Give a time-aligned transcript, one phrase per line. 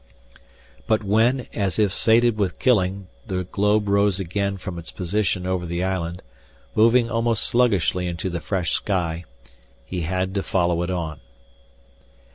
[0.87, 5.63] But when, as if sated with killing, the globe rose again from its position over
[5.67, 6.23] the island,
[6.73, 9.25] moving almost sluggishly into the fresh sky,
[9.85, 11.19] he had to follow it on.